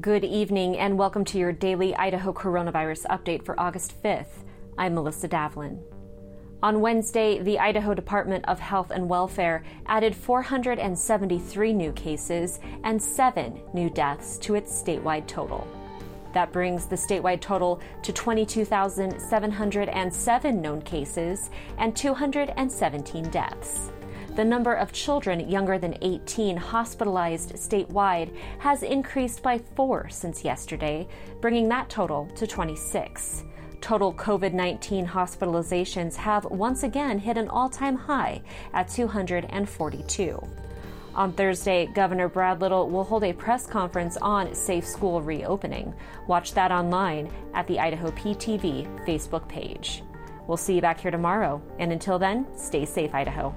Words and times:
Good 0.00 0.24
evening 0.24 0.78
and 0.78 0.98
welcome 0.98 1.22
to 1.26 1.36
your 1.36 1.52
daily 1.52 1.94
Idaho 1.94 2.32
coronavirus 2.32 3.04
update 3.08 3.44
for 3.44 3.60
August 3.60 4.02
5th. 4.02 4.46
I'm 4.78 4.94
Melissa 4.94 5.28
Davlin. 5.28 5.82
On 6.62 6.80
Wednesday, 6.80 7.40
the 7.40 7.58
Idaho 7.58 7.92
Department 7.92 8.42
of 8.48 8.58
Health 8.58 8.90
and 8.90 9.06
Welfare 9.06 9.62
added 9.84 10.16
473 10.16 11.74
new 11.74 11.92
cases 11.92 12.58
and 12.84 13.02
seven 13.02 13.60
new 13.74 13.90
deaths 13.90 14.38
to 14.38 14.54
its 14.54 14.72
statewide 14.72 15.26
total. 15.26 15.68
That 16.32 16.52
brings 16.52 16.86
the 16.86 16.96
statewide 16.96 17.42
total 17.42 17.82
to 18.02 18.14
22,707 18.14 20.62
known 20.62 20.80
cases 20.80 21.50
and 21.76 21.94
217 21.94 23.28
deaths. 23.28 23.92
The 24.34 24.44
number 24.44 24.72
of 24.72 24.92
children 24.92 25.50
younger 25.50 25.78
than 25.78 25.98
18 26.00 26.56
hospitalized 26.56 27.52
statewide 27.52 28.34
has 28.60 28.82
increased 28.82 29.42
by 29.42 29.58
four 29.58 30.08
since 30.08 30.42
yesterday, 30.42 31.06
bringing 31.42 31.68
that 31.68 31.90
total 31.90 32.26
to 32.36 32.46
26. 32.46 33.44
Total 33.82 34.14
COVID 34.14 34.54
19 34.54 35.06
hospitalizations 35.06 36.16
have 36.16 36.46
once 36.46 36.82
again 36.82 37.18
hit 37.18 37.36
an 37.36 37.48
all 37.48 37.68
time 37.68 37.94
high 37.94 38.40
at 38.72 38.88
242. 38.88 40.42
On 41.14 41.32
Thursday, 41.34 41.84
Governor 41.94 42.28
Brad 42.30 42.62
Little 42.62 42.88
will 42.88 43.04
hold 43.04 43.24
a 43.24 43.34
press 43.34 43.66
conference 43.66 44.16
on 44.16 44.54
safe 44.54 44.86
school 44.86 45.20
reopening. 45.20 45.92
Watch 46.26 46.54
that 46.54 46.72
online 46.72 47.30
at 47.52 47.66
the 47.66 47.78
Idaho 47.78 48.10
PTV 48.12 49.04
Facebook 49.06 49.46
page. 49.46 50.02
We'll 50.46 50.56
see 50.56 50.74
you 50.76 50.80
back 50.80 51.00
here 51.00 51.10
tomorrow, 51.10 51.60
and 51.78 51.92
until 51.92 52.18
then, 52.18 52.46
stay 52.56 52.86
safe, 52.86 53.14
Idaho. 53.14 53.54